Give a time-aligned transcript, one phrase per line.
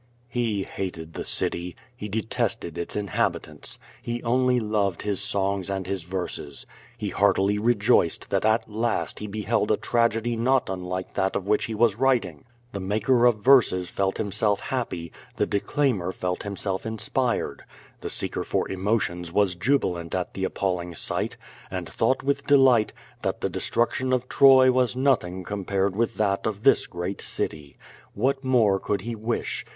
[0.29, 1.75] He hated the city.
[1.95, 3.77] He detested its inhabitants.
[4.01, 6.65] He only loved his songs and his verses.
[6.97, 11.65] He heartily rejoiced that at last he beheld a tragedy not unlike that of which
[11.65, 12.01] he was 3^2 Q^^ VADI8.
[12.01, 12.43] writing.
[12.71, 17.61] The maker of verses felt liimself happy; the de claimer felt himself inspired.
[17.99, 21.37] The seeker for emotions was jubilant at the appalling sight,
[21.69, 22.91] and thought with delight,
[23.21, 27.75] that the destruction of Troy was nothing compared with that of this great city.
[28.15, 29.63] What more could he wish?